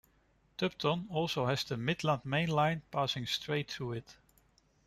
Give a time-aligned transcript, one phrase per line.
[0.57, 4.17] Tupton also has the Midland Main Line passing straight through it.